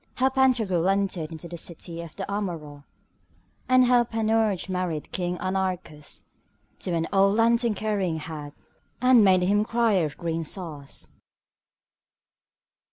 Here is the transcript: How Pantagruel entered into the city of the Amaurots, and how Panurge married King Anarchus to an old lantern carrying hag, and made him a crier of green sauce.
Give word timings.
How 0.15 0.29
Pantagruel 0.31 0.89
entered 0.89 1.31
into 1.31 1.47
the 1.47 1.57
city 1.57 2.01
of 2.01 2.15
the 2.15 2.25
Amaurots, 2.27 2.85
and 3.69 3.85
how 3.85 4.03
Panurge 4.03 4.67
married 4.67 5.11
King 5.11 5.37
Anarchus 5.37 6.27
to 6.79 6.93
an 6.95 7.05
old 7.13 7.37
lantern 7.37 7.75
carrying 7.75 8.17
hag, 8.17 8.53
and 8.99 9.23
made 9.23 9.43
him 9.43 9.59
a 9.59 9.63
crier 9.65 10.05
of 10.05 10.17
green 10.17 10.43
sauce. 10.43 11.07